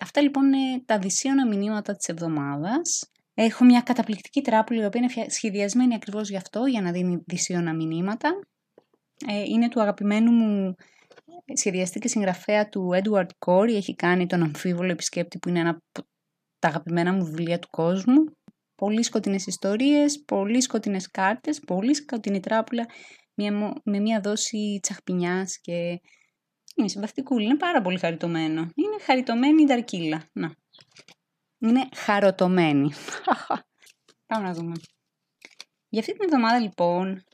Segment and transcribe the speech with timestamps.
[0.00, 3.10] Αυτά λοιπόν είναι τα δυσίωνα μηνύματα της εβδομάδας.
[3.34, 7.74] Έχω μια καταπληκτική τράπουλα η οποία είναι σχεδιασμένη ακριβώς γι' αυτό, για να δίνει δυσίωνα
[7.74, 8.40] μηνύματα.
[9.26, 10.74] Ε, είναι του αγαπημένου μου
[11.54, 13.74] σχεδιαστή και συγγραφέα του Edward Corey.
[13.74, 16.08] Έχει κάνει τον αμφίβολο επισκέπτη που είναι ένα από
[16.58, 18.24] τα αγαπημένα μου βιβλία του κόσμου.
[18.74, 22.86] Πολύ σκοτεινές ιστορίες, πολύ σκοτεινές κάρτες, πολύ σκοτεινή τράπουλα
[23.84, 26.00] με μια δόση τσαχπινιάς και
[26.76, 28.60] είναι συμβαστικούλη, είναι πάρα πολύ χαριτωμένο.
[28.60, 30.24] Είναι χαριτωμένη η ταρκύλα.
[30.32, 30.54] Να.
[31.58, 32.90] Είναι χαροτωμένη.
[34.26, 34.72] Πάμε να δούμε.
[35.88, 37.24] Για αυτή την εβδομάδα λοιπόν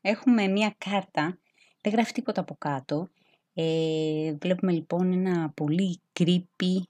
[0.00, 1.38] έχουμε μία κάρτα,
[1.80, 3.08] δεν γράφει τίποτα από κάτω.
[3.54, 6.82] Ε, βλέπουμε λοιπόν ένα πολύ creepy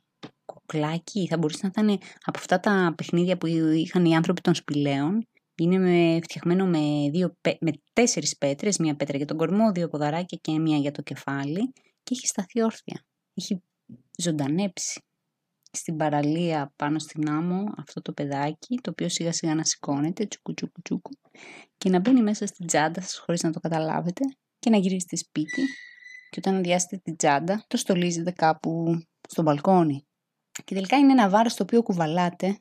[0.44, 5.26] κουκλάκι, θα μπορούσε να ήταν από αυτά τα παιχνίδια που είχαν οι άνθρωποι των σπηλαίων.
[5.56, 10.38] Είναι με, φτιαγμένο με, δύο, με τέσσερις πέτρες, μία πέτρα για τον κορμό, δύο ποδαράκια
[10.40, 11.72] και μία για το κεφάλι
[12.04, 13.04] και έχει σταθεί όρθια.
[13.34, 13.62] Έχει
[14.18, 15.02] ζωντανέψει
[15.70, 20.54] στην παραλία πάνω στην άμμο αυτό το παιδάκι, το οποίο σιγά σιγά να σηκώνεται, τσουκου
[20.54, 21.10] τσουκου τσουκου,
[21.78, 24.24] και να μπαίνει μέσα στην τσάντα σας χωρίς να το καταλάβετε
[24.58, 25.62] και να γυρίζετε σπίτι
[26.30, 30.06] και όταν αδειάσετε την τσάντα το στολίζετε κάπου στο μπαλκόνι.
[30.64, 32.58] Και τελικά είναι ένα βάρος το οποίο κουβαλάτε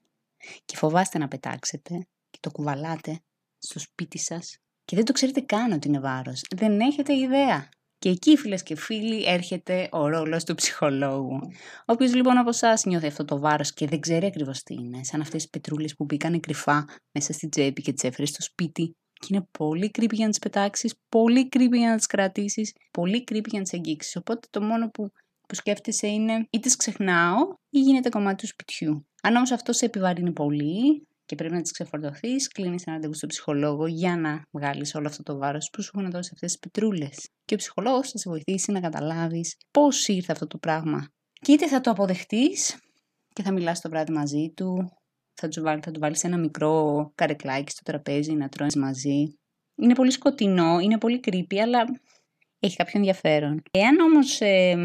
[0.65, 3.21] και φοβάστε να πετάξετε και το κουβαλάτε
[3.57, 6.41] στο σπίτι σας και δεν το ξέρετε καν ότι είναι βάρος.
[6.55, 7.69] Δεν έχετε ιδέα.
[8.03, 11.39] Και εκεί, φίλες και φίλοι, έρχεται ο ρόλος του ψυχολόγου.
[11.85, 15.21] Όποιο λοιπόν από εσάς νιώθει αυτό το βάρος και δεν ξέρει ακριβώς τι είναι, σαν
[15.21, 19.27] αυτές τις πετρούλες που μπήκαν κρυφά μέσα στην τσέπη και τις έφερε στο σπίτι, και
[19.29, 23.49] είναι πολύ κρύπη για να τις πετάξεις, πολύ κρύπη για να τις κρατήσεις, πολύ κρύπη
[23.49, 24.15] για να τις αγγίξεις.
[24.15, 25.11] Οπότε το μόνο που,
[25.47, 27.37] που σκέφτεσαι είναι ή τις ξεχνάω
[27.69, 29.07] ή γίνεται κομμάτι του σπιτιού.
[29.23, 33.29] Αν όμω αυτό σε επιβαρύνει πολύ, και πρέπει να τις ξεφορτωθείς, κλείνεις ένα ραντεβού στον
[33.29, 37.29] ψυχολόγο για να βγάλεις όλο αυτό το βάρος που σου έχουν δώσει αυτές τις πετρούλες.
[37.45, 41.07] Και ο ψυχολόγος θα σε βοηθήσει να καταλάβεις πώς ήρθε αυτό το πράγμα.
[41.33, 42.77] Και είτε θα το αποδεχτείς
[43.33, 44.91] και θα μιλάς το βράδυ μαζί του,
[45.33, 49.37] θα του βάλει, θα του βάλεις ένα μικρό καρεκλάκι στο τραπέζι να τρώνε μαζί.
[49.75, 51.85] Είναι πολύ σκοτεινό, είναι πολύ creepy, αλλά
[52.59, 53.61] έχει κάποιο ενδιαφέρον.
[53.71, 54.75] Εάν όμως ε,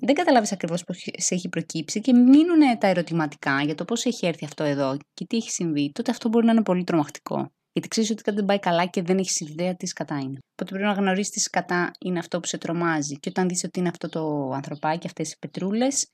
[0.00, 4.26] δεν καταλάβεις ακριβώς πώς σε έχει προκύψει και μείνουν τα ερωτηματικά για το πώς έχει
[4.26, 7.52] έρθει αυτό εδώ και τι έχει συμβεί, τότε αυτό μπορεί να είναι πολύ τρομακτικό.
[7.72, 10.38] Γιατί ξέρεις ότι κάτι δεν πάει καλά και δεν έχεις ιδέα τι σκατά είναι.
[10.52, 13.18] Οπότε πρέπει να γνωρίσεις τι σκατά είναι αυτό που σε τρομάζει.
[13.18, 16.10] Και όταν δεις ότι είναι αυτό το ανθρωπάκι, αυτές οι πετρούλες,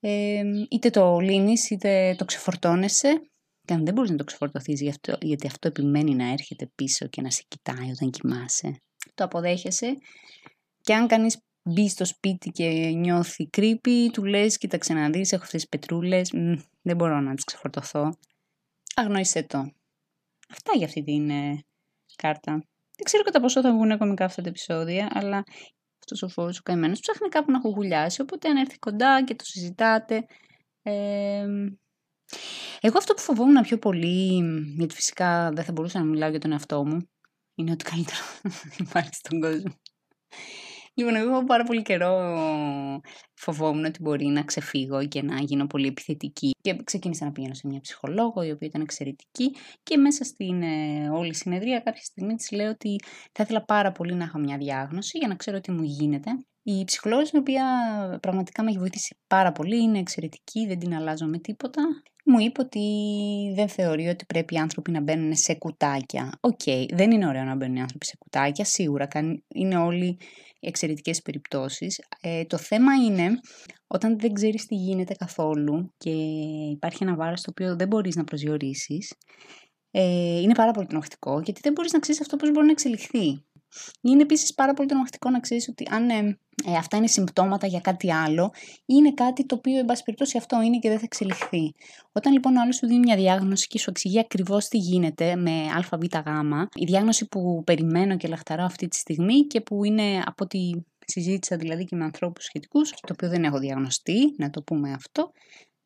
[0.00, 3.20] ε, είτε το λύνεις είτε το ξεφορτώνεσαι.
[3.64, 4.80] Και αν δεν μπορείς να το ξεφορτωθείς
[5.20, 8.80] γιατί αυτό επιμένει να έρχεται πίσω και να σε κοιτάει όταν κοιμάσαι,
[9.14, 9.96] το αποδέχεσαι.
[10.80, 11.30] Και αν κάνει
[11.66, 16.30] μπει στο σπίτι και νιώθει creepy, του λες κοίταξε να δεις, έχω αυτές τις πετρούλες,
[16.82, 18.18] δεν μπορώ να τις ξεφορτωθώ.
[18.94, 19.58] Αγνόησέ το.
[20.48, 21.64] Αυτά για αυτή την ε,
[22.16, 22.52] κάρτα.
[22.96, 25.44] Δεν ξέρω κατά πόσο θα βγουν κομικά αυτά τα επεισόδια, αλλά
[25.98, 29.44] αυτός ο φόβος ο καημένος ψάχνει κάπου να χουγουλιάσει, οπότε αν έρθει κοντά και το
[29.44, 30.26] συζητάτε...
[30.82, 31.46] Ε,
[32.80, 34.42] εγώ αυτό που φοβόμουν πιο πολύ,
[34.76, 37.08] γιατί φυσικά δεν θα μπορούσα να μιλάω για τον εαυτό μου,
[37.54, 38.20] είναι ότι καλύτερο
[38.78, 39.74] υπάρχει στον κόσμο.
[40.98, 42.12] Λοιπόν, εγώ πάρα πολύ καιρό
[43.34, 46.50] φοβόμουν ότι μπορεί να ξεφύγω και να γίνω πολύ επιθετική.
[46.60, 49.54] Και ξεκίνησα να πηγαίνω σε μια ψυχολόγο, η οποία ήταν εξαιρετική.
[49.82, 52.96] Και μέσα στην ε, όλη συνεδρία, κάποια στιγμή της λέω ότι
[53.32, 56.30] θα ήθελα πάρα πολύ να έχω μια διάγνωση για να ξέρω τι μου γίνεται.
[56.68, 57.64] Η ψυχολόγος η οποία
[58.22, 61.82] πραγματικά με έχει βοηθήσει πάρα πολύ, είναι εξαιρετική, δεν την αλλάζω με τίποτα.
[62.24, 62.80] Μου είπε ότι
[63.54, 66.38] δεν θεωρεί ότι πρέπει οι άνθρωποι να μπαίνουν σε κουτάκια.
[66.40, 69.08] Ok, okay, δεν είναι ωραίο να μπαίνουν οι άνθρωποι σε κουτάκια, σίγουρα
[69.54, 70.18] είναι όλοι
[70.60, 72.00] εξαιρετικές περιπτώσεις.
[72.20, 73.30] Ε, το θέμα είναι
[73.86, 76.10] όταν δεν ξέρεις τι γίνεται καθόλου και
[76.70, 79.12] υπάρχει ένα βάρος το οποίο δεν μπορείς να προσδιορίσεις,
[79.90, 83.44] ε, είναι πάρα πολύ τρομακτικό γιατί δεν μπορείς να ξέρεις αυτό πώς μπορεί να εξελιχθεί.
[84.00, 87.80] Είναι επίσης πάρα πολύ τρομακτικό να ξέρεις ότι αν ε, ε, αυτά είναι συμπτώματα για
[87.80, 88.52] κάτι άλλο,
[88.86, 91.74] είναι κάτι το οποίο, εν πάση περιπτώσει, αυτό είναι και δεν θα εξελιχθεί.
[92.12, 95.50] Όταν λοιπόν ο άλλος σου δίνει μια διάγνωση και σου εξηγεί ακριβώς τι γίνεται με
[95.76, 96.02] ΑΒΓ,
[96.74, 100.58] η διάγνωση που περιμένω και λαχταρώ αυτή τη στιγμή και που είναι από ό,τι
[101.06, 105.32] συζήτησα δηλαδή και με ανθρώπους σχετικούς, το οποίο δεν έχω διαγνωστεί, να το πούμε αυτό,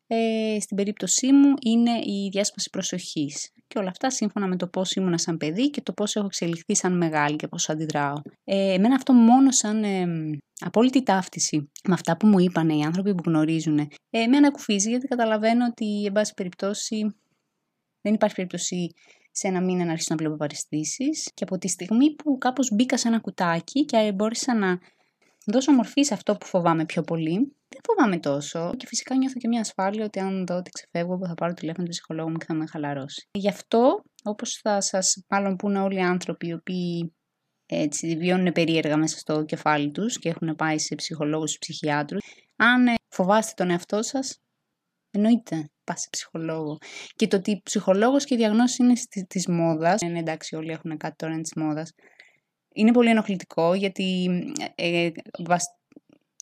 [0.07, 3.53] ε, στην περίπτωσή μου είναι η διάσπαση προσοχής.
[3.71, 6.75] Και όλα αυτά σύμφωνα με το πώς ήμουνα σαν παιδί και το πώς έχω εξελιχθεί
[6.75, 8.15] σαν μεγάλη και πώς αντιδράω.
[8.45, 10.07] Ε, εμένα αυτό μόνο σαν ε,
[10.59, 13.79] απόλυτη ταύτιση με αυτά που μου είπαν οι άνθρωποι που γνωρίζουν,
[14.11, 17.17] ε, με ανακουφίζει γιατί καταλαβαίνω ότι εν πάση περιπτώσει
[18.01, 18.95] δεν υπάρχει περίπτωση
[19.31, 22.97] σε ένα μήνα να αρχίσω να βλέπω παριστήσεις και από τη στιγμή που κάπως μπήκα
[22.97, 24.79] σε ένα κουτάκι και μπόρεσα να
[25.47, 27.57] δώσω μορφή σε αυτό που φοβάμαι πιο πολύ.
[27.73, 31.35] Δεν φοβάμαι τόσο και φυσικά νιώθω και μια ασφάλεια ότι αν δω ότι ξεφεύγω θα
[31.35, 33.29] πάρω τηλέφωνο του ψυχολόγου μου και θα με χαλαρώσει.
[33.39, 37.15] Γι' αυτό, όπως θα σας μάλλον πούνε όλοι οι άνθρωποι οι οποίοι
[37.67, 42.21] έτσι, βιώνουν περίεργα μέσα στο κεφάλι τους και έχουν πάει σε ψυχολόγους, ψυχιάτρους,
[42.57, 44.41] αν ε, φοβάστε τον εαυτό σας,
[45.13, 46.79] Εννοείται, πας σε ψυχολόγο.
[47.15, 48.95] Και το ότι ψυχολόγος και διαγνώση είναι
[49.29, 50.01] της μόδας.
[50.01, 51.93] Ε, εντάξει, όλοι έχουν κάτι τώρα της μόδας.
[52.75, 54.29] Είναι πολύ ενοχλητικό γιατί
[54.75, 55.11] ε,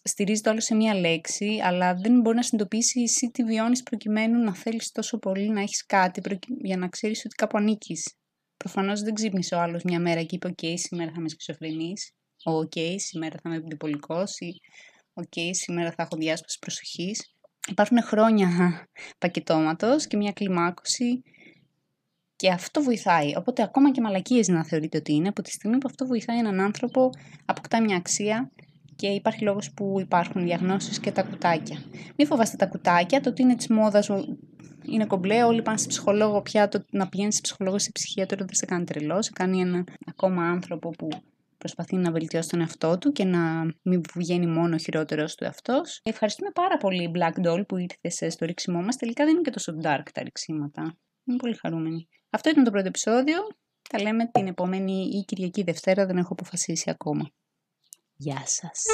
[0.08, 4.42] ε στηρίζεται όλο σε μία λέξη, αλλά δεν μπορεί να συνειδητοποιήσει εσύ τι βιώνεις προκειμένου
[4.42, 8.14] να θέλεις τόσο πολύ να έχεις κάτι για να ξέρεις ότι κάπου ανήκεις.
[8.56, 11.92] Προφανώς δεν ξύπνησε ο άλλος μια μέρα και είπε: OK, σήμερα θα είμαι σχizοφρενή.
[12.44, 14.22] OK, σήμερα θα είμαι διπολικό.
[14.38, 14.60] Ή
[15.14, 17.34] OK, σήμερα θα έχω διάσπαση προσοχής.
[17.68, 18.48] Υπάρχουν χρόνια
[19.22, 21.22] πακετώματος και μια κλιμάκωση
[22.36, 23.36] και αυτό βοηθάει.
[23.36, 26.60] Οπότε ακόμα και μαλακίες να θεωρείτε ότι είναι, από τη στιγμή που αυτό βοηθάει έναν
[26.60, 27.10] άνθρωπο,
[27.44, 28.50] αποκτά μια αξία
[28.98, 31.78] και υπάρχει λόγος που υπάρχουν διαγνώσεις και τα κουτάκια.
[32.16, 34.10] Μην φοβάστε τα κουτάκια, το ότι είναι της μόδας
[34.82, 38.54] είναι κομπλέ, όλοι πάνε σε ψυχολόγο πια, το να πηγαίνεις σε ψυχολόγο σε ψυχίατρο δεν
[38.54, 41.08] σε κάνει τρελός, σε κάνει ένα ακόμα άνθρωπο που
[41.58, 46.00] προσπαθεί να βελτιώσει τον εαυτό του και να μην βγαίνει μόνο ο χειρότερος του εαυτός.
[46.02, 48.96] Ευχαριστούμε πάρα πολύ, Black Doll, που ήρθες στο ρίξιμό μας.
[48.96, 50.82] Τελικά δεν είναι και τόσο dark τα ρίξιματα.
[51.24, 52.08] Είμαι πολύ χαρούμενη.
[52.30, 53.38] Αυτό ήταν το πρώτο επεισόδιο.
[53.88, 57.30] Τα λέμε την επόμενη ή Κυριακή Δευτέρα, δεν έχω αποφασίσει ακόμα.
[58.20, 58.84] Γεια σας.